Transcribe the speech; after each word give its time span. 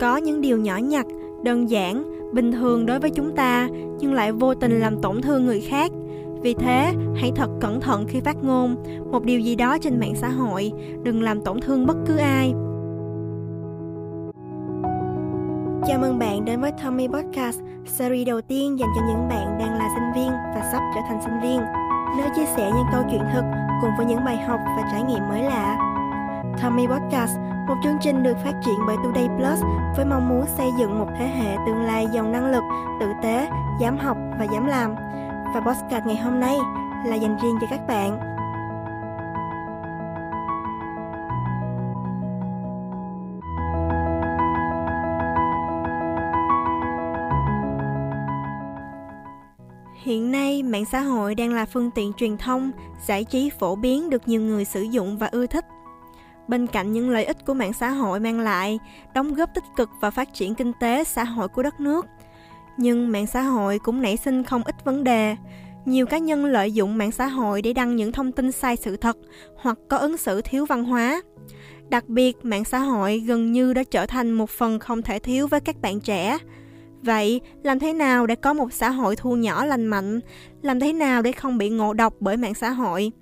có 0.00 0.16
những 0.16 0.40
điều 0.40 0.58
nhỏ 0.58 0.76
nhặt 0.76 1.06
đơn 1.42 1.70
giản 1.70 2.04
bình 2.32 2.52
thường 2.52 2.86
đối 2.86 2.98
với 2.98 3.10
chúng 3.10 3.36
ta 3.36 3.68
nhưng 3.98 4.14
lại 4.14 4.32
vô 4.32 4.54
tình 4.54 4.80
làm 4.80 5.00
tổn 5.02 5.22
thương 5.22 5.46
người 5.46 5.60
khác. 5.60 5.90
Vì 6.42 6.54
thế 6.54 6.92
hãy 7.16 7.32
thật 7.36 7.50
cẩn 7.60 7.80
thận 7.80 8.04
khi 8.08 8.20
phát 8.20 8.36
ngôn. 8.42 8.76
Một 9.12 9.24
điều 9.24 9.40
gì 9.40 9.56
đó 9.56 9.78
trên 9.78 10.00
mạng 10.00 10.14
xã 10.16 10.28
hội 10.28 10.72
đừng 11.02 11.22
làm 11.22 11.40
tổn 11.40 11.60
thương 11.60 11.86
bất 11.86 11.96
cứ 12.06 12.16
ai. 12.16 12.52
Chào 15.88 15.98
mừng 16.00 16.18
bạn 16.18 16.44
đến 16.44 16.60
với 16.60 16.72
Tommy 16.84 17.08
Podcast, 17.08 17.60
series 17.86 18.26
đầu 18.26 18.40
tiên 18.40 18.78
dành 18.78 18.88
cho 18.96 19.02
những 19.08 19.28
bạn 19.28 19.58
đang 19.58 19.78
là 19.78 19.88
sinh 19.94 20.12
viên 20.14 20.32
và 20.32 20.68
sắp 20.72 20.82
trở 20.94 21.00
thành 21.08 21.20
sinh 21.24 21.40
viên, 21.42 21.60
nơi 22.18 22.28
chia 22.36 22.46
sẻ 22.56 22.70
những 22.74 22.86
câu 22.92 23.02
chuyện 23.10 23.22
thực 23.34 23.44
cùng 23.82 23.90
với 23.96 24.06
những 24.06 24.24
bài 24.24 24.36
học 24.36 24.60
và 24.64 24.88
trải 24.92 25.02
nghiệm 25.02 25.28
mới 25.28 25.42
lạ. 25.42 25.85
Tommy 26.62 26.86
Podcast, 26.86 27.38
một 27.68 27.74
chương 27.82 27.98
trình 28.00 28.22
được 28.22 28.36
phát 28.44 28.52
triển 28.64 28.74
bởi 28.86 28.96
Today 29.04 29.28
Plus 29.36 29.62
với 29.96 30.04
mong 30.04 30.28
muốn 30.28 30.44
xây 30.56 30.70
dựng 30.78 30.98
một 30.98 31.06
thế 31.18 31.26
hệ 31.26 31.56
tương 31.66 31.82
lai 31.82 32.06
giàu 32.14 32.24
năng 32.26 32.50
lực, 32.50 32.62
tử 33.00 33.06
tế, 33.22 33.48
dám 33.80 33.98
học 33.98 34.16
và 34.38 34.46
dám 34.52 34.66
làm. 34.66 34.94
Và 35.54 35.60
podcast 35.60 36.06
ngày 36.06 36.16
hôm 36.16 36.40
nay 36.40 36.56
là 37.06 37.16
dành 37.16 37.36
riêng 37.42 37.58
cho 37.60 37.66
các 37.70 37.80
bạn. 37.88 38.18
Hiện 50.02 50.30
nay, 50.30 50.62
mạng 50.62 50.84
xã 50.84 51.00
hội 51.00 51.34
đang 51.34 51.54
là 51.54 51.66
phương 51.66 51.90
tiện 51.90 52.12
truyền 52.12 52.36
thông, 52.36 52.70
giải 53.06 53.24
trí 53.24 53.50
phổ 53.50 53.76
biến 53.76 54.10
được 54.10 54.28
nhiều 54.28 54.40
người 54.40 54.64
sử 54.64 54.82
dụng 54.82 55.18
và 55.18 55.28
ưa 55.32 55.46
thích. 55.46 55.64
Bên 56.48 56.66
cạnh 56.66 56.92
những 56.92 57.10
lợi 57.10 57.24
ích 57.24 57.46
của 57.46 57.54
mạng 57.54 57.72
xã 57.72 57.90
hội 57.90 58.20
mang 58.20 58.40
lại, 58.40 58.78
đóng 59.14 59.34
góp 59.34 59.54
tích 59.54 59.64
cực 59.76 59.90
vào 60.00 60.10
phát 60.10 60.34
triển 60.34 60.54
kinh 60.54 60.72
tế 60.80 61.04
xã 61.04 61.24
hội 61.24 61.48
của 61.48 61.62
đất 61.62 61.80
nước. 61.80 62.06
Nhưng 62.76 63.12
mạng 63.12 63.26
xã 63.26 63.42
hội 63.42 63.78
cũng 63.78 64.02
nảy 64.02 64.16
sinh 64.16 64.42
không 64.42 64.62
ít 64.64 64.84
vấn 64.84 65.04
đề. 65.04 65.36
Nhiều 65.84 66.06
cá 66.06 66.18
nhân 66.18 66.44
lợi 66.44 66.72
dụng 66.72 66.98
mạng 66.98 67.12
xã 67.12 67.26
hội 67.26 67.62
để 67.62 67.72
đăng 67.72 67.96
những 67.96 68.12
thông 68.12 68.32
tin 68.32 68.52
sai 68.52 68.76
sự 68.76 68.96
thật 68.96 69.16
hoặc 69.56 69.78
có 69.88 69.96
ứng 69.96 70.16
xử 70.16 70.42
thiếu 70.42 70.66
văn 70.66 70.84
hóa. 70.84 71.22
Đặc 71.88 72.08
biệt, 72.08 72.36
mạng 72.42 72.64
xã 72.64 72.78
hội 72.78 73.18
gần 73.18 73.52
như 73.52 73.72
đã 73.72 73.82
trở 73.90 74.06
thành 74.06 74.32
một 74.32 74.50
phần 74.50 74.78
không 74.78 75.02
thể 75.02 75.18
thiếu 75.18 75.46
với 75.46 75.60
các 75.60 75.80
bạn 75.80 76.00
trẻ. 76.00 76.38
Vậy, 77.02 77.40
làm 77.62 77.78
thế 77.78 77.92
nào 77.92 78.26
để 78.26 78.34
có 78.34 78.54
một 78.54 78.72
xã 78.72 78.90
hội 78.90 79.16
thu 79.16 79.36
nhỏ 79.36 79.64
lành 79.64 79.86
mạnh? 79.86 80.20
Làm 80.62 80.80
thế 80.80 80.92
nào 80.92 81.22
để 81.22 81.32
không 81.32 81.58
bị 81.58 81.70
ngộ 81.70 81.92
độc 81.92 82.14
bởi 82.20 82.36
mạng 82.36 82.54
xã 82.54 82.70
hội? 82.70 83.12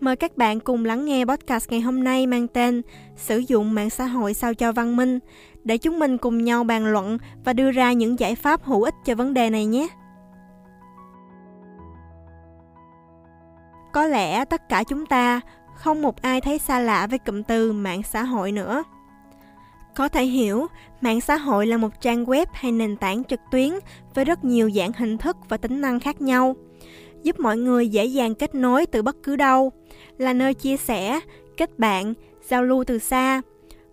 Mời 0.00 0.16
các 0.16 0.36
bạn 0.36 0.60
cùng 0.60 0.84
lắng 0.84 1.04
nghe 1.04 1.24
podcast 1.24 1.70
ngày 1.70 1.80
hôm 1.80 2.04
nay 2.04 2.26
mang 2.26 2.48
tên 2.48 2.82
Sử 3.16 3.38
dụng 3.38 3.74
mạng 3.74 3.90
xã 3.90 4.06
hội 4.06 4.34
sao 4.34 4.54
cho 4.54 4.72
văn 4.72 4.96
minh 4.96 5.18
để 5.64 5.78
chúng 5.78 5.98
mình 5.98 6.18
cùng 6.18 6.44
nhau 6.44 6.64
bàn 6.64 6.86
luận 6.86 7.18
và 7.44 7.52
đưa 7.52 7.70
ra 7.70 7.92
những 7.92 8.18
giải 8.18 8.34
pháp 8.34 8.64
hữu 8.64 8.82
ích 8.82 8.94
cho 9.04 9.14
vấn 9.14 9.34
đề 9.34 9.50
này 9.50 9.66
nhé. 9.66 9.88
Có 13.92 14.06
lẽ 14.06 14.44
tất 14.44 14.68
cả 14.68 14.84
chúng 14.84 15.06
ta 15.06 15.40
không 15.76 16.02
một 16.02 16.22
ai 16.22 16.40
thấy 16.40 16.58
xa 16.58 16.80
lạ 16.80 17.06
với 17.06 17.18
cụm 17.18 17.42
từ 17.42 17.72
mạng 17.72 18.02
xã 18.02 18.22
hội 18.22 18.52
nữa. 18.52 18.84
Có 19.94 20.08
thể 20.08 20.24
hiểu, 20.24 20.66
mạng 21.00 21.20
xã 21.20 21.36
hội 21.36 21.66
là 21.66 21.76
một 21.76 22.00
trang 22.00 22.24
web 22.24 22.46
hay 22.52 22.72
nền 22.72 22.96
tảng 22.96 23.24
trực 23.24 23.40
tuyến 23.50 23.70
với 24.14 24.24
rất 24.24 24.44
nhiều 24.44 24.70
dạng 24.70 24.92
hình 24.92 25.18
thức 25.18 25.36
và 25.48 25.56
tính 25.56 25.80
năng 25.80 26.00
khác 26.00 26.20
nhau, 26.20 26.56
giúp 27.26 27.40
mọi 27.40 27.56
người 27.56 27.88
dễ 27.88 28.04
dàng 28.04 28.34
kết 28.34 28.54
nối 28.54 28.86
từ 28.86 29.02
bất 29.02 29.16
cứ 29.22 29.36
đâu, 29.36 29.72
là 30.18 30.32
nơi 30.32 30.54
chia 30.54 30.76
sẻ, 30.76 31.20
kết 31.56 31.78
bạn, 31.78 32.14
giao 32.48 32.64
lưu 32.64 32.84
từ 32.84 32.98
xa. 32.98 33.42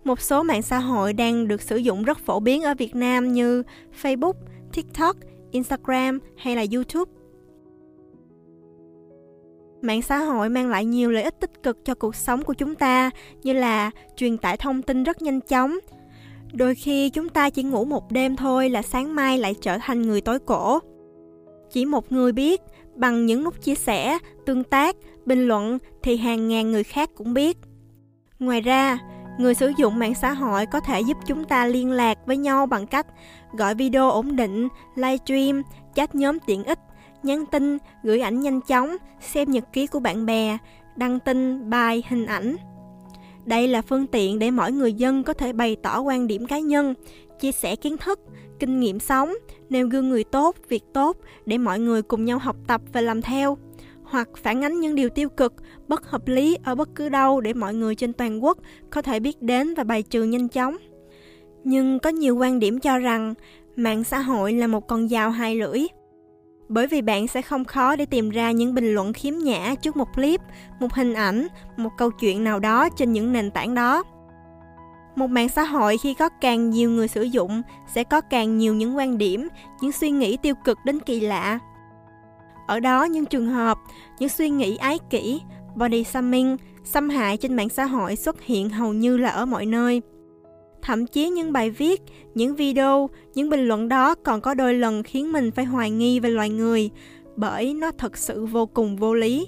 Một 0.04 0.20
số 0.20 0.42
mạng 0.42 0.62
xã 0.62 0.78
hội 0.78 1.12
đang 1.12 1.48
được 1.48 1.62
sử 1.62 1.76
dụng 1.76 2.02
rất 2.02 2.18
phổ 2.18 2.40
biến 2.40 2.62
ở 2.62 2.74
Việt 2.74 2.94
Nam 2.94 3.32
như 3.32 3.62
Facebook, 4.02 4.32
TikTok, 4.72 5.16
Instagram 5.50 6.18
hay 6.36 6.56
là 6.56 6.64
YouTube. 6.72 7.12
Mạng 9.82 10.02
xã 10.02 10.18
hội 10.18 10.48
mang 10.48 10.68
lại 10.68 10.84
nhiều 10.84 11.10
lợi 11.10 11.22
ích 11.22 11.40
tích 11.40 11.62
cực 11.62 11.84
cho 11.84 11.94
cuộc 11.94 12.16
sống 12.16 12.42
của 12.42 12.54
chúng 12.54 12.74
ta 12.74 13.10
như 13.42 13.52
là 13.52 13.90
truyền 14.16 14.38
tải 14.38 14.56
thông 14.56 14.82
tin 14.82 15.04
rất 15.04 15.22
nhanh 15.22 15.40
chóng. 15.40 15.78
Đôi 16.52 16.74
khi 16.74 17.10
chúng 17.10 17.28
ta 17.28 17.50
chỉ 17.50 17.62
ngủ 17.62 17.84
một 17.84 18.12
đêm 18.12 18.36
thôi 18.36 18.70
là 18.70 18.82
sáng 18.82 19.14
mai 19.14 19.38
lại 19.38 19.54
trở 19.60 19.78
thành 19.78 20.02
người 20.02 20.20
tối 20.20 20.38
cổ. 20.38 20.78
Chỉ 21.70 21.84
một 21.84 22.12
người 22.12 22.32
biết 22.32 22.60
bằng 22.96 23.26
những 23.26 23.44
nút 23.44 23.62
chia 23.62 23.74
sẻ, 23.74 24.18
tương 24.46 24.64
tác, 24.64 24.96
bình 25.26 25.48
luận 25.48 25.78
thì 26.02 26.16
hàng 26.16 26.48
ngàn 26.48 26.72
người 26.72 26.84
khác 26.84 27.10
cũng 27.14 27.34
biết. 27.34 27.58
Ngoài 28.38 28.60
ra, 28.60 28.98
người 29.38 29.54
sử 29.54 29.72
dụng 29.76 29.98
mạng 29.98 30.14
xã 30.14 30.32
hội 30.32 30.66
có 30.66 30.80
thể 30.80 31.00
giúp 31.00 31.16
chúng 31.26 31.44
ta 31.44 31.66
liên 31.66 31.90
lạc 31.90 32.18
với 32.26 32.36
nhau 32.36 32.66
bằng 32.66 32.86
cách 32.86 33.06
gọi 33.52 33.74
video 33.74 34.10
ổn 34.10 34.36
định, 34.36 34.68
livestream, 34.94 35.62
chat 35.94 36.14
nhóm 36.14 36.38
tiện 36.46 36.64
ích, 36.64 36.78
nhắn 37.22 37.46
tin, 37.46 37.78
gửi 38.02 38.20
ảnh 38.20 38.40
nhanh 38.40 38.60
chóng, 38.60 38.96
xem 39.20 39.50
nhật 39.50 39.64
ký 39.72 39.86
của 39.86 40.00
bạn 40.00 40.26
bè, 40.26 40.58
đăng 40.96 41.20
tin, 41.20 41.70
bài, 41.70 42.02
hình 42.08 42.26
ảnh. 42.26 42.56
Đây 43.44 43.68
là 43.68 43.82
phương 43.82 44.06
tiện 44.06 44.38
để 44.38 44.50
mỗi 44.50 44.72
người 44.72 44.92
dân 44.92 45.22
có 45.22 45.32
thể 45.32 45.52
bày 45.52 45.76
tỏ 45.82 46.00
quan 46.00 46.26
điểm 46.26 46.46
cá 46.46 46.58
nhân, 46.58 46.94
chia 47.40 47.52
sẻ 47.52 47.76
kiến 47.76 47.96
thức, 47.96 48.20
kinh 48.60 48.80
nghiệm 48.80 49.00
sống, 49.00 49.34
nêu 49.70 49.88
gương 49.88 50.08
người 50.08 50.24
tốt, 50.24 50.56
việc 50.68 50.82
tốt 50.94 51.16
để 51.46 51.58
mọi 51.58 51.78
người 51.78 52.02
cùng 52.02 52.24
nhau 52.24 52.38
học 52.38 52.56
tập 52.66 52.80
và 52.92 53.00
làm 53.00 53.22
theo 53.22 53.58
hoặc 54.04 54.28
phản 54.36 54.64
ánh 54.64 54.80
những 54.80 54.94
điều 54.94 55.08
tiêu 55.08 55.28
cực, 55.28 55.54
bất 55.88 56.10
hợp 56.10 56.28
lý 56.28 56.58
ở 56.64 56.74
bất 56.74 56.94
cứ 56.94 57.08
đâu 57.08 57.40
để 57.40 57.52
mọi 57.54 57.74
người 57.74 57.94
trên 57.94 58.12
toàn 58.12 58.44
quốc 58.44 58.58
có 58.90 59.02
thể 59.02 59.20
biết 59.20 59.42
đến 59.42 59.74
và 59.74 59.84
bài 59.84 60.02
trừ 60.02 60.22
nhanh 60.22 60.48
chóng. 60.48 60.76
Nhưng 61.64 61.98
có 61.98 62.10
nhiều 62.10 62.36
quan 62.36 62.58
điểm 62.58 62.80
cho 62.80 62.98
rằng 62.98 63.34
mạng 63.76 64.04
xã 64.04 64.18
hội 64.18 64.52
là 64.52 64.66
một 64.66 64.86
con 64.88 65.08
dao 65.08 65.30
hai 65.30 65.56
lưỡi. 65.56 65.80
Bởi 66.68 66.86
vì 66.86 67.02
bạn 67.02 67.28
sẽ 67.28 67.42
không 67.42 67.64
khó 67.64 67.96
để 67.96 68.06
tìm 68.06 68.30
ra 68.30 68.50
những 68.50 68.74
bình 68.74 68.94
luận 68.94 69.12
khiếm 69.12 69.34
nhã 69.34 69.74
trước 69.82 69.96
một 69.96 70.08
clip, 70.14 70.40
một 70.80 70.92
hình 70.92 71.14
ảnh, 71.14 71.46
một 71.76 71.90
câu 71.98 72.10
chuyện 72.10 72.44
nào 72.44 72.60
đó 72.60 72.88
trên 72.88 73.12
những 73.12 73.32
nền 73.32 73.50
tảng 73.50 73.74
đó. 73.74 74.02
Một 75.16 75.30
mạng 75.30 75.48
xã 75.48 75.64
hội 75.64 75.98
khi 75.98 76.14
có 76.14 76.28
càng 76.28 76.70
nhiều 76.70 76.90
người 76.90 77.08
sử 77.08 77.22
dụng 77.22 77.62
sẽ 77.94 78.04
có 78.04 78.20
càng 78.20 78.58
nhiều 78.58 78.74
những 78.74 78.96
quan 78.96 79.18
điểm, 79.18 79.48
những 79.80 79.92
suy 79.92 80.10
nghĩ 80.10 80.36
tiêu 80.36 80.54
cực 80.64 80.78
đến 80.84 81.00
kỳ 81.00 81.20
lạ. 81.20 81.58
Ở 82.66 82.80
đó 82.80 83.04
những 83.04 83.26
trường 83.26 83.46
hợp, 83.46 83.78
những 84.18 84.28
suy 84.28 84.50
nghĩ 84.50 84.76
ái 84.76 84.98
kỷ, 85.10 85.40
body 85.76 86.04
shaming, 86.04 86.56
xâm 86.84 87.08
hại 87.08 87.36
trên 87.36 87.54
mạng 87.54 87.68
xã 87.68 87.84
hội 87.84 88.16
xuất 88.16 88.42
hiện 88.42 88.70
hầu 88.70 88.92
như 88.92 89.16
là 89.16 89.28
ở 89.28 89.46
mọi 89.46 89.66
nơi. 89.66 90.02
Thậm 90.82 91.06
chí 91.06 91.28
những 91.28 91.52
bài 91.52 91.70
viết, 91.70 92.02
những 92.34 92.54
video, 92.54 93.10
những 93.34 93.50
bình 93.50 93.68
luận 93.68 93.88
đó 93.88 94.14
còn 94.14 94.40
có 94.40 94.54
đôi 94.54 94.74
lần 94.74 95.02
khiến 95.02 95.32
mình 95.32 95.50
phải 95.50 95.64
hoài 95.64 95.90
nghi 95.90 96.20
về 96.20 96.30
loài 96.30 96.50
người, 96.50 96.90
bởi 97.36 97.74
nó 97.74 97.90
thật 97.98 98.16
sự 98.16 98.46
vô 98.46 98.66
cùng 98.66 98.96
vô 98.96 99.14
lý. 99.14 99.46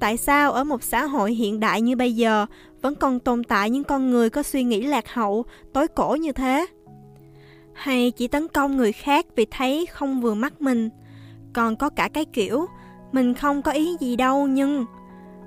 Tại 0.00 0.16
sao 0.16 0.52
ở 0.52 0.64
một 0.64 0.82
xã 0.82 1.04
hội 1.04 1.32
hiện 1.32 1.60
đại 1.60 1.80
như 1.80 1.96
bây 1.96 2.12
giờ 2.12 2.46
vẫn 2.82 2.94
còn 2.94 3.20
tồn 3.20 3.44
tại 3.44 3.70
những 3.70 3.84
con 3.84 4.10
người 4.10 4.30
có 4.30 4.42
suy 4.42 4.64
nghĩ 4.64 4.80
lạc 4.80 5.08
hậu, 5.08 5.44
tối 5.72 5.88
cổ 5.88 6.16
như 6.20 6.32
thế? 6.32 6.66
Hay 7.74 8.10
chỉ 8.10 8.28
tấn 8.28 8.48
công 8.48 8.76
người 8.76 8.92
khác 8.92 9.26
vì 9.36 9.46
thấy 9.50 9.86
không 9.86 10.20
vừa 10.20 10.34
mắt 10.34 10.60
mình? 10.60 10.90
Còn 11.52 11.76
có 11.76 11.90
cả 11.90 12.08
cái 12.08 12.24
kiểu, 12.24 12.66
mình 13.12 13.34
không 13.34 13.62
có 13.62 13.72
ý 13.72 13.96
gì 14.00 14.16
đâu 14.16 14.46
nhưng... 14.46 14.84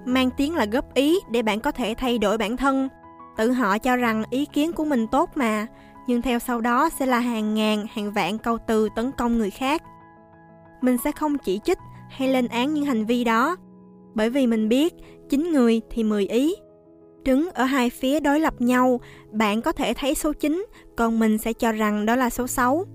Mang 0.06 0.30
tiếng 0.38 0.56
là 0.56 0.66
góp 0.66 0.94
ý 0.94 1.20
để 1.32 1.42
bạn 1.42 1.60
có 1.60 1.72
thể 1.72 1.94
thay 1.98 2.18
đổi 2.18 2.38
bản 2.38 2.58
thân. 2.58 2.90
Tự 3.38 3.52
họ 3.52 3.78
cho 3.78 3.96
rằng 3.96 4.24
ý 4.30 4.46
kiến 4.46 4.74
của 4.74 4.86
mình 4.86 5.08
tốt 5.08 5.30
mà, 5.36 5.68
nhưng 6.08 6.22
theo 6.22 6.40
sau 6.40 6.62
đó 6.62 6.90
sẽ 7.00 7.06
là 7.06 7.20
hàng 7.20 7.56
ngàn, 7.56 7.86
hàng 7.94 8.14
vạn 8.14 8.38
câu 8.38 8.58
từ 8.68 8.90
tấn 8.96 9.12
công 9.12 9.38
người 9.38 9.50
khác. 9.50 9.84
Mình 10.82 10.98
sẽ 11.04 11.12
không 11.12 11.38
chỉ 11.38 11.60
trích 11.64 11.78
hay 12.10 12.28
lên 12.28 12.48
án 12.48 12.74
những 12.74 12.86
hành 12.86 13.06
vi 13.06 13.24
đó, 13.24 13.56
bởi 14.14 14.30
vì 14.30 14.48
mình 14.48 14.70
biết 14.70 14.94
chín 15.30 15.52
người 15.52 15.82
thì 15.90 16.04
10 16.04 16.28
ý. 16.28 16.56
Đứng 17.26 17.50
ở 17.54 17.64
hai 17.64 17.90
phía 17.90 18.20
đối 18.20 18.40
lập 18.40 18.54
nhau, 18.60 19.00
bạn 19.32 19.62
có 19.62 19.72
thể 19.72 19.94
thấy 19.94 20.16
số 20.16 20.34
9, 20.34 20.66
còn 20.96 21.20
mình 21.20 21.38
sẽ 21.38 21.54
cho 21.54 21.72
rằng 21.72 22.06
đó 22.06 22.16
là 22.16 22.30
số 22.30 22.48
6. 22.48 22.86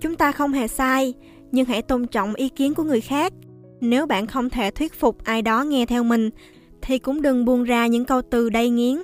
Chúng 0.00 0.16
ta 0.16 0.32
không 0.32 0.52
hề 0.52 0.68
sai, 0.68 1.14
nhưng 1.52 1.64
hãy 1.64 1.82
tôn 1.82 2.06
trọng 2.06 2.34
ý 2.34 2.48
kiến 2.48 2.74
của 2.74 2.82
người 2.82 3.00
khác. 3.00 3.32
Nếu 3.80 4.06
bạn 4.06 4.26
không 4.26 4.50
thể 4.50 4.70
thuyết 4.70 4.94
phục 4.94 5.24
ai 5.24 5.42
đó 5.42 5.62
nghe 5.62 5.86
theo 5.86 6.02
mình, 6.02 6.30
thì 6.82 6.98
cũng 6.98 7.22
đừng 7.22 7.44
buông 7.44 7.64
ra 7.64 7.86
những 7.86 8.04
câu 8.04 8.22
từ 8.22 8.50
đầy 8.50 8.70
nghiến. 8.70 8.96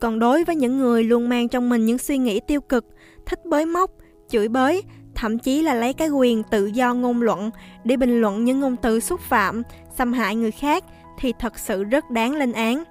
Còn 0.00 0.18
đối 0.18 0.44
với 0.44 0.56
những 0.56 0.78
người 0.78 1.04
luôn 1.04 1.28
mang 1.28 1.48
trong 1.48 1.68
mình 1.68 1.86
những 1.86 1.98
suy 1.98 2.18
nghĩ 2.18 2.40
tiêu 2.40 2.60
cực, 2.60 2.84
thích 3.26 3.44
bới 3.44 3.66
móc, 3.66 3.90
chửi 4.28 4.48
bới, 4.48 4.82
thậm 5.14 5.38
chí 5.38 5.62
là 5.62 5.74
lấy 5.74 5.92
cái 5.92 6.08
quyền 6.08 6.42
tự 6.42 6.66
do 6.66 6.94
ngôn 6.94 7.22
luận 7.22 7.50
để 7.84 7.96
bình 7.96 8.20
luận 8.20 8.44
những 8.44 8.60
ngôn 8.60 8.76
từ 8.82 9.00
xúc 9.00 9.20
phạm, 9.20 9.62
xâm 9.98 10.12
hại 10.12 10.36
người 10.36 10.50
khác 10.50 10.84
thì 11.18 11.32
thật 11.38 11.58
sự 11.58 11.84
rất 11.84 12.10
đáng 12.10 12.36
lên 12.36 12.52
án. 12.52 12.84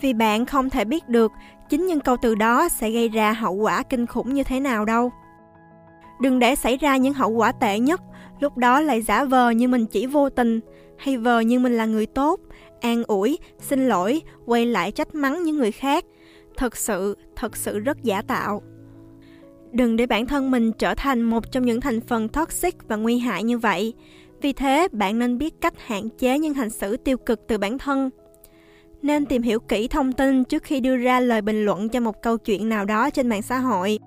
Vì 0.00 0.12
bạn 0.12 0.46
không 0.46 0.70
thể 0.70 0.84
biết 0.84 1.08
được 1.08 1.32
chính 1.68 1.86
những 1.86 2.00
câu 2.00 2.16
từ 2.22 2.34
đó 2.34 2.68
sẽ 2.68 2.90
gây 2.90 3.08
ra 3.08 3.32
hậu 3.32 3.54
quả 3.54 3.82
kinh 3.82 4.06
khủng 4.06 4.34
như 4.34 4.42
thế 4.42 4.60
nào 4.60 4.84
đâu. 4.84 5.10
Đừng 6.20 6.38
để 6.38 6.54
xảy 6.54 6.76
ra 6.76 6.96
những 6.96 7.14
hậu 7.14 7.30
quả 7.30 7.52
tệ 7.52 7.78
nhất, 7.78 8.00
lúc 8.40 8.56
đó 8.56 8.80
lại 8.80 9.02
giả 9.02 9.24
vờ 9.24 9.50
như 9.50 9.68
mình 9.68 9.86
chỉ 9.86 10.06
vô 10.06 10.30
tình, 10.30 10.60
hay 10.98 11.16
vờ 11.16 11.40
như 11.40 11.58
mình 11.58 11.76
là 11.76 11.86
người 11.86 12.06
tốt, 12.06 12.40
an 12.80 13.02
ủi, 13.06 13.38
xin 13.60 13.88
lỗi, 13.88 14.22
quay 14.46 14.66
lại 14.66 14.92
trách 14.92 15.14
mắng 15.14 15.42
những 15.42 15.58
người 15.58 15.72
khác. 15.72 16.04
Thật 16.56 16.76
sự, 16.76 17.16
thật 17.36 17.56
sự 17.56 17.78
rất 17.78 18.02
giả 18.02 18.22
tạo. 18.22 18.62
Đừng 19.72 19.96
để 19.96 20.06
bản 20.06 20.26
thân 20.26 20.50
mình 20.50 20.72
trở 20.72 20.94
thành 20.94 21.22
một 21.22 21.52
trong 21.52 21.64
những 21.64 21.80
thành 21.80 22.00
phần 22.00 22.28
toxic 22.28 22.88
và 22.88 22.96
nguy 22.96 23.18
hại 23.18 23.42
như 23.42 23.58
vậy. 23.58 23.94
Vì 24.42 24.52
thế, 24.52 24.88
bạn 24.92 25.18
nên 25.18 25.38
biết 25.38 25.54
cách 25.60 25.74
hạn 25.86 26.08
chế 26.18 26.38
những 26.38 26.54
hành 26.54 26.70
xử 26.70 26.96
tiêu 26.96 27.16
cực 27.16 27.46
từ 27.48 27.58
bản 27.58 27.78
thân. 27.78 28.10
Nên 29.06 29.26
tìm 29.26 29.42
hiểu 29.42 29.60
kỹ 29.60 29.88
thông 29.88 30.12
tin 30.12 30.44
trước 30.44 30.62
khi 30.62 30.80
đưa 30.80 30.96
ra 30.96 31.20
lời 31.20 31.42
bình 31.42 31.64
luận 31.64 31.88
cho 31.88 32.00
một 32.00 32.22
câu 32.22 32.38
chuyện 32.38 32.68
nào 32.68 32.84
đó 32.84 33.10
trên 33.10 33.28
mạng 33.28 33.42
xã 33.42 33.58
hội. 33.58 33.98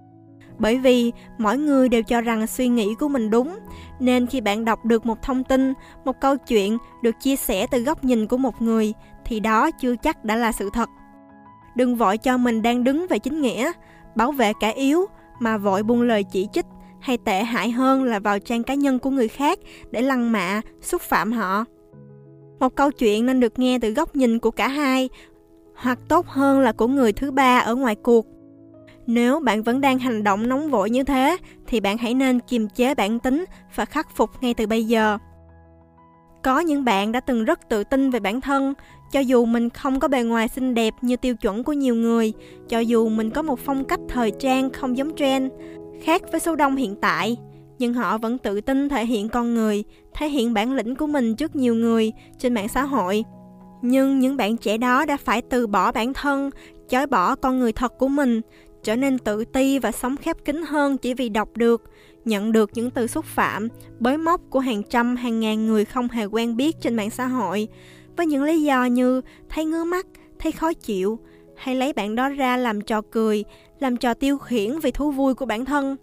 Bởi 0.58 0.78
vì 0.78 1.12
mỗi 1.38 1.58
người 1.58 1.90
đều 1.90 2.04
cho 2.04 2.22
rằng 2.22 2.48
suy 2.48 2.68
nghĩ 2.68 2.96
của 3.00 3.08
mình 3.08 3.30
đúng, 3.30 3.60
nên 4.00 4.28
khi 4.28 4.42
bạn 4.42 4.66
đọc 4.66 4.86
được 4.86 5.06
một 5.06 5.22
thông 5.22 5.44
tin, 5.44 5.74
một 6.06 6.22
câu 6.22 6.38
chuyện 6.38 6.78
được 7.04 7.16
chia 7.22 7.36
sẻ 7.36 7.68
từ 7.72 7.80
góc 7.80 8.04
nhìn 8.04 8.28
của 8.28 8.38
một 8.38 8.62
người 8.62 8.94
thì 9.26 9.40
đó 9.40 9.72
chưa 9.72 9.96
chắc 9.96 10.26
đã 10.26 10.36
là 10.36 10.52
sự 10.52 10.70
thật. 10.74 10.90
Đừng 11.76 11.96
vội 11.96 12.18
cho 12.18 12.38
mình 12.38 12.62
đang 12.62 12.84
đứng 12.84 13.08
về 13.10 13.20
chính 13.20 13.42
nghĩa, 13.42 13.72
bảo 14.16 14.32
vệ 14.32 14.54
kẻ 14.60 14.72
yếu 14.72 15.06
mà 15.40 15.58
vội 15.58 15.84
buông 15.84 16.02
lời 16.02 16.24
chỉ 16.24 16.48
trích 16.54 16.66
hay 17.00 17.18
tệ 17.18 17.44
hại 17.44 17.72
hơn 17.72 18.04
là 18.04 18.20
vào 18.20 18.40
trang 18.40 18.64
cá 18.64 18.74
nhân 18.74 19.00
của 19.00 19.10
người 19.10 19.28
khác 19.28 19.60
để 19.92 20.02
lăng 20.02 20.32
mạ, 20.32 20.62
xúc 20.82 21.02
phạm 21.02 21.32
họ. 21.32 21.66
Một 22.60 22.76
câu 22.76 22.92
chuyện 22.92 23.26
nên 23.26 23.40
được 23.40 23.60
nghe 23.60 23.80
từ 23.80 23.90
góc 23.90 24.16
nhìn 24.16 24.40
của 24.40 24.52
cả 24.52 24.68
hai, 24.68 25.10
hoặc 25.76 26.00
tốt 26.08 26.28
hơn 26.28 26.60
là 26.60 26.72
của 26.72 26.88
người 26.88 27.14
thứ 27.14 27.32
ba 27.32 27.60
ở 27.60 27.76
ngoài 27.76 27.96
cuộc. 27.96 28.26
Nếu 29.08 29.40
bạn 29.40 29.64
vẫn 29.64 29.82
đang 29.82 30.00
hành 30.00 30.24
động 30.24 30.50
nóng 30.50 30.70
vội 30.70 30.90
như 30.90 31.04
thế, 31.04 31.38
thì 31.68 31.80
bạn 31.80 31.98
hãy 31.98 32.14
nên 32.14 32.40
kiềm 32.40 32.68
chế 32.70 32.96
bản 32.96 33.20
tính 33.20 33.46
và 33.76 33.86
khắc 33.86 34.16
phục 34.16 34.30
ngay 34.42 34.54
từ 34.54 34.68
bây 34.68 34.86
giờ. 34.86 35.18
Có 36.44 36.60
những 36.60 36.86
bạn 36.86 37.12
đã 37.12 37.20
từng 37.20 37.46
rất 37.46 37.70
tự 37.70 37.84
tin 37.84 38.12
về 38.12 38.20
bản 38.20 38.42
thân, 38.42 38.74
cho 39.12 39.20
dù 39.20 39.46
mình 39.46 39.70
không 39.70 40.00
có 40.00 40.08
bề 40.08 40.24
ngoài 40.24 40.48
xinh 40.48 40.74
đẹp 40.74 40.94
như 41.02 41.16
tiêu 41.16 41.36
chuẩn 41.36 41.64
của 41.64 41.74
nhiều 41.74 41.96
người, 41.96 42.34
cho 42.70 42.80
dù 42.80 43.10
mình 43.10 43.30
có 43.30 43.42
một 43.42 43.60
phong 43.60 43.84
cách 43.84 44.00
thời 44.10 44.32
trang 44.40 44.70
không 44.70 44.98
giống 44.98 45.16
trend, 45.16 45.52
khác 46.02 46.22
với 46.32 46.40
số 46.40 46.56
đông 46.56 46.76
hiện 46.76 46.96
tại, 47.02 47.38
nhưng 47.80 47.94
họ 47.94 48.18
vẫn 48.18 48.38
tự 48.38 48.62
tin 48.62 48.90
thể 48.90 49.06
hiện 49.06 49.30
con 49.30 49.54
người, 49.54 49.84
thể 50.20 50.30
hiện 50.30 50.54
bản 50.54 50.74
lĩnh 50.74 50.96
của 50.96 51.08
mình 51.08 51.36
trước 51.36 51.56
nhiều 51.56 51.76
người 51.76 52.12
trên 52.40 52.54
mạng 52.54 52.68
xã 52.68 52.84
hội. 52.84 53.24
Nhưng 53.82 54.20
những 54.20 54.38
bạn 54.38 54.58
trẻ 54.58 54.78
đó 54.78 55.06
đã 55.06 55.18
phải 55.18 55.42
từ 55.42 55.68
bỏ 55.68 55.92
bản 55.92 56.14
thân, 56.14 56.50
chối 56.90 57.08
bỏ 57.08 57.36
con 57.36 57.60
người 57.60 57.72
thật 57.72 57.98
của 57.98 58.08
mình, 58.08 58.42
trở 58.84 58.96
nên 58.96 59.20
tự 59.20 59.46
ti 59.46 59.80
và 59.80 59.92
sống 59.92 60.18
khép 60.18 60.46
kín 60.46 60.64
hơn 60.68 60.98
chỉ 60.98 61.14
vì 61.14 61.30
đọc 61.30 61.58
được, 61.58 61.84
nhận 62.26 62.52
được 62.52 62.70
những 62.74 62.92
từ 62.92 63.08
xúc 63.08 63.26
phạm, 63.26 63.68
bới 64.00 64.18
móc 64.18 64.42
của 64.50 64.60
hàng 64.60 64.84
trăm 64.84 65.16
hàng 65.16 65.40
ngàn 65.40 65.66
người 65.66 65.86
không 65.86 66.08
hề 66.08 66.26
quen 66.26 66.58
biết 66.58 66.76
trên 66.82 66.96
mạng 66.96 67.10
xã 67.10 67.28
hội, 67.28 67.68
với 68.18 68.26
những 68.26 68.44
lý 68.44 68.64
do 68.64 68.86
như 68.86 69.22
thấy 69.50 69.66
ngứa 69.66 69.84
mắt, 69.84 70.08
thấy 70.40 70.52
khó 70.52 70.74
chịu, 70.74 71.20
hay 71.58 71.76
lấy 71.76 71.94
bạn 71.94 72.16
đó 72.16 72.30
ra 72.30 72.58
làm 72.58 72.82
trò 72.82 73.02
cười, 73.02 73.44
làm 73.80 73.98
trò 73.98 74.14
tiêu 74.14 74.38
khiển 74.38 74.80
vì 74.80 74.92
thú 74.92 75.12
vui 75.12 75.34
của 75.34 75.46
bản 75.46 75.66
thân. 75.66 75.96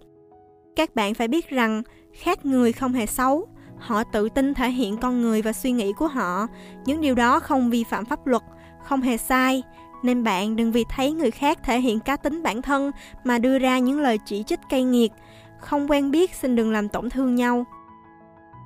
Các 0.77 0.95
bạn 0.95 1.15
phải 1.15 1.29
biết 1.29 1.49
rằng 1.49 1.83
khác 2.13 2.47
người 2.47 2.73
không 2.73 2.93
hề 2.93 3.07
xấu, 3.07 3.49
họ 3.79 4.05
tự 4.05 4.29
tin 4.29 4.55
thể 4.55 4.71
hiện 4.71 4.97
con 4.97 5.23
người 5.23 5.43
và 5.43 5.53
suy 5.53 5.73
nghĩ 5.73 5.93
của 5.93 6.07
họ, 6.07 6.47
những 6.85 7.01
điều 7.01 7.15
đó 7.15 7.41
không 7.41 7.71
vi 7.71 7.85
phạm 7.85 8.05
pháp 8.05 8.27
luật, 8.27 8.43
không 8.85 9.01
hề 9.01 9.17
sai, 9.17 9.63
nên 10.03 10.25
bạn 10.25 10.57
đừng 10.57 10.73
vì 10.73 10.85
thấy 10.89 11.13
người 11.13 11.31
khác 11.31 11.59
thể 11.65 11.81
hiện 11.81 12.01
cá 12.01 12.17
tính 12.17 12.43
bản 12.43 12.63
thân 12.63 12.91
mà 13.25 13.39
đưa 13.39 13.59
ra 13.59 13.79
những 13.79 14.01
lời 14.01 14.19
chỉ 14.27 14.43
trích 14.43 14.61
cay 14.69 14.85
nghiệt, 14.85 15.13
không 15.61 15.91
quen 15.91 16.11
biết 16.11 16.35
xin 16.35 16.57
đừng 16.57 16.73
làm 16.73 16.89
tổn 16.89 17.11
thương 17.11 17.35
nhau. 17.35 17.65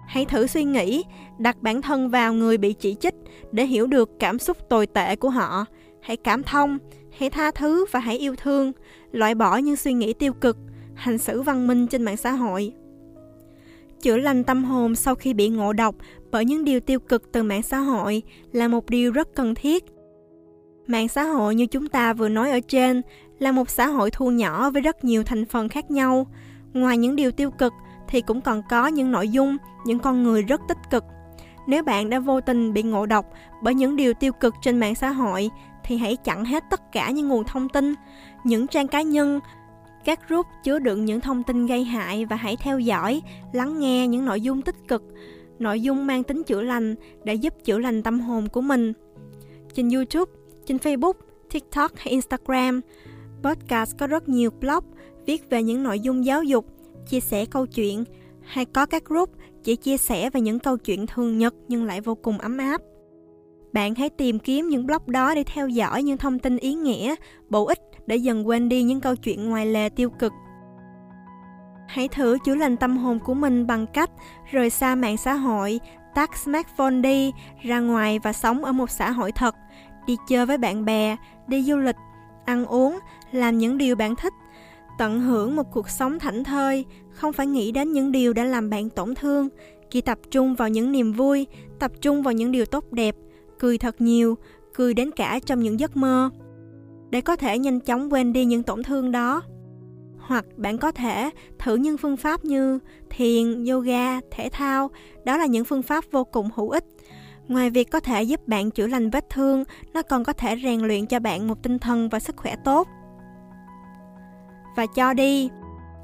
Hãy 0.06 0.24
thử 0.24 0.46
suy 0.46 0.64
nghĩ, 0.64 1.04
đặt 1.38 1.62
bản 1.62 1.82
thân 1.82 2.08
vào 2.08 2.34
người 2.34 2.58
bị 2.58 2.72
chỉ 2.72 2.94
trích 2.94 3.14
để 3.52 3.66
hiểu 3.66 3.86
được 3.86 4.10
cảm 4.18 4.38
xúc 4.38 4.68
tồi 4.68 4.86
tệ 4.86 5.16
của 5.16 5.30
họ. 5.30 5.64
Hãy 6.02 6.16
cảm 6.16 6.42
thông, 6.42 6.78
hãy 7.18 7.30
tha 7.30 7.50
thứ 7.50 7.86
và 7.90 8.00
hãy 8.00 8.18
yêu 8.18 8.36
thương, 8.36 8.72
loại 9.12 9.34
bỏ 9.34 9.56
những 9.56 9.76
suy 9.76 9.92
nghĩ 9.92 10.12
tiêu 10.12 10.32
cực, 10.32 10.56
hành 10.94 11.18
xử 11.18 11.42
văn 11.42 11.66
minh 11.66 11.86
trên 11.86 12.02
mạng 12.02 12.16
xã 12.16 12.32
hội. 12.32 12.72
Chữa 14.00 14.16
lành 14.16 14.44
tâm 14.44 14.64
hồn 14.64 14.94
sau 14.94 15.14
khi 15.14 15.34
bị 15.34 15.48
ngộ 15.48 15.72
độc 15.72 15.94
bởi 16.30 16.44
những 16.44 16.64
điều 16.64 16.80
tiêu 16.80 17.00
cực 17.00 17.32
từ 17.32 17.42
mạng 17.42 17.62
xã 17.62 17.78
hội 17.78 18.22
là 18.52 18.68
một 18.68 18.90
điều 18.90 19.12
rất 19.12 19.34
cần 19.34 19.54
thiết. 19.54 19.84
Mạng 20.86 21.08
xã 21.08 21.22
hội 21.22 21.54
như 21.54 21.66
chúng 21.66 21.88
ta 21.88 22.12
vừa 22.12 22.28
nói 22.28 22.50
ở 22.50 22.60
trên 22.60 23.02
là 23.38 23.52
một 23.52 23.70
xã 23.70 23.86
hội 23.86 24.10
thu 24.10 24.30
nhỏ 24.30 24.70
với 24.70 24.82
rất 24.82 25.04
nhiều 25.04 25.22
thành 25.24 25.44
phần 25.44 25.68
khác 25.68 25.90
nhau. 25.90 26.26
Ngoài 26.72 26.98
những 26.98 27.16
điều 27.16 27.30
tiêu 27.30 27.50
cực 27.50 27.72
thì 28.08 28.20
cũng 28.20 28.40
còn 28.40 28.62
có 28.70 28.86
những 28.86 29.12
nội 29.12 29.28
dung, 29.28 29.56
những 29.84 29.98
con 29.98 30.22
người 30.22 30.42
rất 30.42 30.60
tích 30.68 30.78
cực. 30.90 31.04
Nếu 31.66 31.82
bạn 31.82 32.10
đã 32.10 32.18
vô 32.18 32.40
tình 32.40 32.72
bị 32.72 32.82
ngộ 32.82 33.06
độc 33.06 33.26
bởi 33.62 33.74
những 33.74 33.96
điều 33.96 34.14
tiêu 34.14 34.32
cực 34.32 34.54
trên 34.62 34.80
mạng 34.80 34.94
xã 34.94 35.10
hội 35.10 35.50
thì 35.84 35.96
hãy 35.96 36.16
chặn 36.16 36.44
hết 36.44 36.64
tất 36.70 36.92
cả 36.92 37.10
những 37.10 37.28
nguồn 37.28 37.44
thông 37.44 37.68
tin, 37.68 37.94
những 38.44 38.66
trang 38.66 38.88
cá 38.88 39.02
nhân, 39.02 39.40
các 40.04 40.28
group 40.28 40.46
chứa 40.64 40.78
đựng 40.78 41.04
những 41.04 41.20
thông 41.20 41.42
tin 41.42 41.66
gây 41.66 41.84
hại 41.84 42.24
và 42.24 42.36
hãy 42.36 42.56
theo 42.56 42.78
dõi, 42.78 43.22
lắng 43.52 43.80
nghe 43.80 44.08
những 44.08 44.24
nội 44.24 44.40
dung 44.40 44.62
tích 44.62 44.76
cực, 44.88 45.02
nội 45.58 45.80
dung 45.80 46.06
mang 46.06 46.24
tính 46.24 46.42
chữa 46.44 46.62
lành 46.62 46.94
để 47.24 47.34
giúp 47.34 47.54
chữa 47.64 47.78
lành 47.78 48.02
tâm 48.02 48.20
hồn 48.20 48.48
của 48.48 48.60
mình. 48.60 48.92
Trên 49.74 49.90
YouTube, 49.90 50.32
trên 50.66 50.76
Facebook, 50.76 51.12
TikTok 51.50 51.92
hay 51.96 52.12
Instagram, 52.12 52.80
podcast 53.42 53.98
có 53.98 54.06
rất 54.06 54.28
nhiều 54.28 54.50
blog 54.60 54.84
viết 55.26 55.50
về 55.50 55.62
những 55.62 55.82
nội 55.82 56.00
dung 56.00 56.24
giáo 56.24 56.42
dục, 56.42 56.66
chia 57.08 57.20
sẻ 57.20 57.44
câu 57.44 57.66
chuyện 57.66 58.04
hay 58.42 58.64
có 58.64 58.86
các 58.86 59.04
group 59.04 59.30
chỉ 59.64 59.76
chia 59.76 59.96
sẻ 59.96 60.30
về 60.30 60.40
những 60.40 60.58
câu 60.58 60.76
chuyện 60.76 61.06
thường 61.06 61.38
nhật 61.38 61.54
nhưng 61.68 61.84
lại 61.84 62.00
vô 62.00 62.14
cùng 62.14 62.38
ấm 62.38 62.58
áp. 62.58 62.82
Bạn 63.72 63.94
hãy 63.94 64.10
tìm 64.10 64.38
kiếm 64.38 64.68
những 64.68 64.86
blog 64.86 65.02
đó 65.06 65.34
để 65.34 65.44
theo 65.44 65.68
dõi 65.68 66.02
những 66.02 66.18
thông 66.18 66.38
tin 66.38 66.56
ý 66.56 66.74
nghĩa, 66.74 67.14
bổ 67.48 67.66
ích 67.66 67.78
để 68.10 68.16
dần 68.16 68.48
quên 68.48 68.68
đi 68.68 68.82
những 68.82 69.00
câu 69.00 69.16
chuyện 69.16 69.48
ngoài 69.48 69.66
lề 69.66 69.88
tiêu 69.88 70.10
cực. 70.10 70.32
Hãy 71.88 72.08
thử 72.08 72.38
chữa 72.44 72.54
lành 72.54 72.76
tâm 72.76 72.96
hồn 72.96 73.18
của 73.18 73.34
mình 73.34 73.66
bằng 73.66 73.86
cách 73.86 74.10
rời 74.50 74.70
xa 74.70 74.94
mạng 74.94 75.16
xã 75.16 75.34
hội, 75.34 75.80
tắt 76.14 76.36
smartphone 76.36 77.00
đi, 77.00 77.32
ra 77.62 77.80
ngoài 77.80 78.18
và 78.18 78.32
sống 78.32 78.64
ở 78.64 78.72
một 78.72 78.90
xã 78.90 79.10
hội 79.10 79.32
thật, 79.32 79.54
đi 80.06 80.16
chơi 80.28 80.46
với 80.46 80.58
bạn 80.58 80.84
bè, 80.84 81.16
đi 81.46 81.62
du 81.62 81.76
lịch, 81.76 81.96
ăn 82.44 82.64
uống, 82.64 82.98
làm 83.32 83.58
những 83.58 83.78
điều 83.78 83.96
bạn 83.96 84.16
thích, 84.16 84.32
tận 84.98 85.20
hưởng 85.20 85.56
một 85.56 85.72
cuộc 85.72 85.88
sống 85.88 86.18
thảnh 86.18 86.44
thơi, 86.44 86.84
không 87.10 87.32
phải 87.32 87.46
nghĩ 87.46 87.72
đến 87.72 87.92
những 87.92 88.12
điều 88.12 88.32
đã 88.32 88.44
làm 88.44 88.70
bạn 88.70 88.90
tổn 88.90 89.14
thương, 89.14 89.48
chỉ 89.90 90.00
tập 90.00 90.18
trung 90.30 90.54
vào 90.54 90.68
những 90.68 90.92
niềm 90.92 91.12
vui, 91.12 91.46
tập 91.78 91.92
trung 92.00 92.22
vào 92.22 92.32
những 92.32 92.52
điều 92.52 92.66
tốt 92.66 92.84
đẹp, 92.92 93.14
cười 93.58 93.78
thật 93.78 94.00
nhiều, 94.00 94.38
cười 94.74 94.94
đến 94.94 95.10
cả 95.10 95.38
trong 95.46 95.60
những 95.60 95.80
giấc 95.80 95.96
mơ. 95.96 96.30
Để 97.10 97.20
có 97.20 97.36
thể 97.36 97.58
nhanh 97.58 97.80
chóng 97.80 98.12
quên 98.12 98.32
đi 98.32 98.44
những 98.44 98.62
tổn 98.62 98.82
thương 98.82 99.12
đó. 99.12 99.42
Hoặc 100.18 100.44
bạn 100.56 100.78
có 100.78 100.92
thể 100.92 101.30
thử 101.58 101.74
những 101.76 101.96
phương 101.96 102.16
pháp 102.16 102.44
như 102.44 102.78
thiền, 103.10 103.64
yoga, 103.64 104.20
thể 104.30 104.48
thao, 104.52 104.90
đó 105.24 105.36
là 105.36 105.46
những 105.46 105.64
phương 105.64 105.82
pháp 105.82 106.04
vô 106.10 106.24
cùng 106.24 106.48
hữu 106.54 106.70
ích. 106.70 106.84
Ngoài 107.48 107.70
việc 107.70 107.90
có 107.90 108.00
thể 108.00 108.22
giúp 108.22 108.48
bạn 108.48 108.70
chữa 108.70 108.86
lành 108.86 109.10
vết 109.10 109.30
thương, 109.30 109.64
nó 109.94 110.02
còn 110.02 110.24
có 110.24 110.32
thể 110.32 110.56
rèn 110.62 110.80
luyện 110.80 111.06
cho 111.06 111.20
bạn 111.20 111.48
một 111.48 111.62
tinh 111.62 111.78
thần 111.78 112.08
và 112.08 112.20
sức 112.20 112.36
khỏe 112.36 112.56
tốt. 112.64 112.88
Và 114.76 114.86
cho 114.86 115.14
đi. 115.14 115.50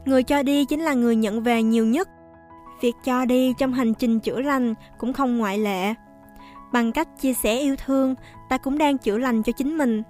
Người 0.05 0.23
cho 0.23 0.43
đi 0.43 0.65
chính 0.65 0.81
là 0.81 0.95
người 0.95 1.17
nhận 1.17 1.43
về 1.43 1.63
nhiều 1.63 1.87
nhất. 1.87 2.09
Việc 2.81 2.95
cho 3.05 3.25
đi 3.25 3.53
trong 3.59 3.73
hành 3.73 3.95
trình 3.95 4.21
chữa 4.21 4.41
lành 4.41 4.75
cũng 4.99 5.13
không 5.13 5.39
ngoại 5.39 5.59
lệ. 5.59 5.95
Bằng 6.73 6.93
cách 6.93 7.09
chia 7.21 7.33
sẻ 7.35 7.61
yêu 7.61 7.77
thương, 7.87 8.15
ta 8.49 8.59
cũng 8.59 8.79
đang 8.79 8.99
chữa 8.99 9.19
lành 9.19 9.43
cho 9.43 9.53
chính 9.53 9.79
mình. 9.79 10.03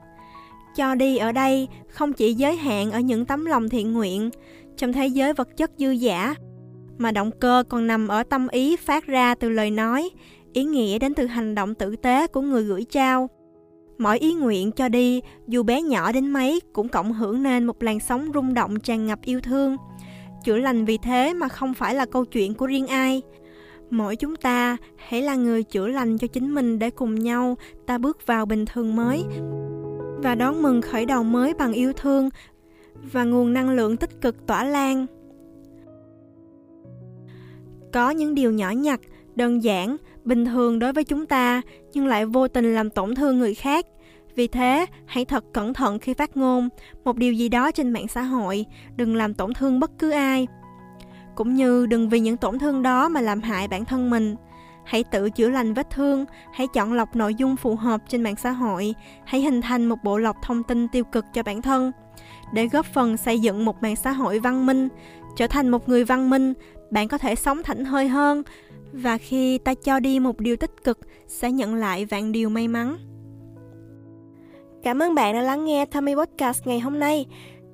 Cho 0.77 0.95
đi 0.95 1.17
ở 1.17 1.33
đây 1.33 1.69
không 1.89 2.13
chỉ 2.13 2.35
giới 2.35 2.57
hạn 2.57 2.91
ở 2.91 3.01
những 3.01 3.25
tấm 3.25 3.45
lòng 3.45 3.69
thiện 3.69 3.93
nguyện, 3.93 4.31
trong 4.77 4.93
thế 4.93 5.07
giới 5.07 5.33
vật 5.33 5.57
chất 5.57 5.71
dư 5.79 5.91
giả, 5.91 6.35
mà 6.99 7.11
động 7.11 7.31
cơ 7.41 7.65
còn 7.69 7.87
nằm 7.87 8.09
ở 8.09 8.23
tâm 8.23 8.49
ý 8.49 8.77
phát 8.77 9.07
ra 9.07 9.35
từ 9.35 9.49
lời 9.51 9.71
nói, 9.71 10.11
ý 10.53 10.65
nghĩa 10.65 10.99
đến 10.99 11.15
từ 11.15 11.27
hành 11.27 11.55
động 11.55 11.75
tử 11.75 11.97
tế 11.97 12.27
của 12.27 12.41
người 12.41 12.63
gửi 12.63 12.85
trao. 12.85 13.29
Mỗi 13.99 14.19
ý 14.19 14.35
nguyện 14.35 14.73
cho 14.73 14.89
đi, 14.89 15.21
dù 15.49 15.63
bé 15.63 15.83
nhỏ 15.83 16.13
đến 16.13 16.31
mấy, 16.31 16.61
cũng 16.73 16.89
cộng 16.89 17.13
hưởng 17.13 17.43
nên 17.43 17.65
một 17.65 17.83
làn 17.83 18.01
sóng 18.01 18.31
rung 18.35 18.55
động 18.55 18.81
tràn 18.81 19.07
ngập 19.07 19.19
yêu 19.25 19.41
thương. 19.41 19.77
Chữa 20.45 20.57
lành 20.57 20.85
vì 20.85 20.99
thế 20.99 21.35
mà 21.35 21.49
không 21.49 21.75
phải 21.75 21.95
là 21.95 22.07
câu 22.07 22.25
chuyện 22.25 22.55
của 22.55 22.67
riêng 22.67 22.87
ai, 22.87 23.23
mỗi 23.91 24.17
chúng 24.17 24.37
ta 24.37 24.77
hãy 24.97 25.23
là 25.23 25.35
người 25.35 25.63
chữa 25.63 25.87
lành 25.87 26.19
cho 26.19 26.27
chính 26.27 26.55
mình 26.55 26.79
để 26.79 26.91
cùng 26.91 27.15
nhau 27.15 27.57
ta 27.87 27.99
bước 27.99 28.27
vào 28.27 28.47
bình 28.47 28.65
thường 28.67 28.97
mới 28.97 29.25
và 30.27 30.35
đón 30.35 30.63
mừng 30.63 30.83
khởi 30.83 31.07
đầu 31.07 31.23
mới 31.23 31.55
bằng 31.55 31.73
yêu 31.73 31.93
thương 31.93 32.29
và 33.13 33.25
nguồn 33.25 33.53
năng 33.53 33.71
lượng 33.71 33.97
tích 33.97 34.21
cực 34.21 34.47
tỏa 34.47 34.65
lan. 34.65 35.07
Có 37.93 38.11
những 38.11 38.35
điều 38.35 38.53
nhỏ 38.53 38.71
nhặt, 38.71 39.01
đơn 39.35 39.65
giản, 39.65 39.97
bình 40.25 40.45
thường 40.45 40.79
đối 40.79 40.93
với 40.93 41.05
chúng 41.05 41.27
ta, 41.27 41.63
nhưng 41.93 42.07
lại 42.07 42.27
vô 42.27 42.49
tình 42.49 42.75
làm 42.75 42.91
tổn 42.91 43.15
thương 43.15 43.39
người 43.39 43.55
khác. 43.55 43.87
Vì 44.35 44.47
thế, 44.47 44.87
hãy 45.07 45.25
thật 45.25 45.45
cẩn 45.53 45.75
thận 45.75 45.99
khi 45.99 46.15
phát 46.15 46.37
ngôn. 46.37 46.69
Một 47.05 47.17
điều 47.17 47.33
gì 47.33 47.49
đó 47.49 47.71
trên 47.71 47.91
mạng 47.91 48.09
xã 48.09 48.23
hội, 48.23 48.65
đừng 48.97 49.17
làm 49.17 49.35
tổn 49.35 49.55
thương 49.55 49.81
bất 49.81 49.91
cứ 49.99 50.11
ai. 50.11 50.47
Cũng 51.35 51.55
như 51.55 51.87
đừng 51.87 52.09
vì 52.09 52.21
những 52.21 52.37
tổn 52.37 52.59
thương 52.59 52.83
đó 52.83 53.09
mà 53.09 53.21
làm 53.21 53.41
hại 53.41 53.69
bản 53.69 53.85
thân 53.85 54.11
mình 54.11 54.37
hãy 54.87 55.05
tự 55.05 55.31
chữa 55.31 55.49
lành 55.49 55.75
vết 55.75 55.91
thương. 55.91 56.25
Hãy 56.53 56.67
chọn 56.75 56.93
lọc 56.93 57.17
nội 57.17 57.35
dung 57.35 57.57
phù 57.57 57.77
hợp 57.77 58.01
trên 58.09 58.23
mạng 58.23 58.37
xã 58.37 58.51
hội. 58.51 58.95
Hãy 59.25 59.41
hình 59.41 59.61
thành 59.63 59.87
một 59.87 59.97
bộ 60.05 60.19
lọc 60.19 60.37
thông 60.43 60.63
tin 60.63 60.89
tiêu 60.89 61.05
cực 61.05 61.25
cho 61.33 61.43
bản 61.43 61.63
thân. 61.63 61.93
Để 62.53 62.69
góp 62.69 62.87
phần 62.87 63.17
xây 63.17 63.41
dựng 63.41 63.65
một 63.65 63.83
mạng 63.83 63.97
xã 63.97 64.13
hội 64.13 64.39
văn 64.39 64.67
minh, 64.67 64.89
trở 65.37 65.47
thành 65.47 65.69
một 65.69 65.89
người 65.89 66.05
văn 66.05 66.31
minh, 66.31 66.55
bạn 66.91 67.09
có 67.09 67.19
thể 67.19 67.35
sống 67.35 67.63
thảnh 67.63 67.85
thơi 67.85 68.09
hơn. 68.09 68.43
Và 68.93 69.19
khi 69.19 69.59
ta 69.59 69.75
cho 69.75 70.01
đi 70.01 70.19
một 70.19 70.41
điều 70.41 70.57
tích 70.57 70.85
cực, 70.85 70.99
sẽ 71.29 71.51
nhận 71.51 71.75
lại 71.75 72.05
vạn 72.05 72.33
điều 72.33 72.49
may 72.49 72.69
mắn. 72.69 72.97
Cảm 74.83 75.03
ơn 75.03 75.15
bạn 75.15 75.35
đã 75.35 75.41
lắng 75.41 75.65
nghe 75.65 75.87
Tommy 75.87 76.15
Podcast 76.15 76.67
ngày 76.67 76.81
hôm 76.81 76.99
nay. 76.99 77.27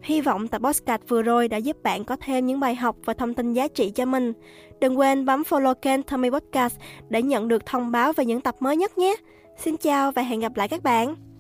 Hy 0.03 0.21
vọng 0.21 0.49
tập 0.49 0.63
podcast 0.65 1.03
vừa 1.09 1.23
rồi 1.23 1.49
đã 1.49 1.57
giúp 1.57 1.83
bạn 1.83 2.05
có 2.05 2.17
thêm 2.21 2.47
những 2.47 2.61
bài 2.61 2.75
học 2.75 2.97
và 3.05 3.15
thông 3.15 3.35
tin 3.35 3.53
giá 3.53 3.69
trị 3.69 3.91
cho 3.91 4.05
mình. 4.05 4.33
Đừng 4.81 4.99
quên 4.99 5.25
bấm 5.25 5.43
follow 5.49 5.75
kênh 5.75 6.03
Tommy 6.03 6.31
Podcast 6.31 6.77
để 7.09 7.23
nhận 7.23 7.49
được 7.49 7.67
thông 7.67 7.91
báo 7.91 8.13
về 8.13 8.25
những 8.25 8.41
tập 8.41 8.57
mới 8.61 8.77
nhất 8.77 8.99
nhé. 8.99 9.17
Xin 9.59 9.77
chào 9.77 10.13
và 10.13 10.23
hẹn 10.23 10.41
gặp 10.41 10.57
lại 10.57 10.69
các 10.69 10.83
bạn. 10.83 11.32